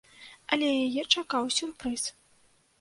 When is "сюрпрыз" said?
1.59-2.11